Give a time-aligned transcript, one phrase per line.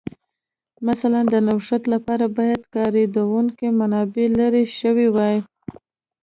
[0.87, 5.37] مثلاً د نوښت لپاره باید کارېدونکې منابع لرې شوې وای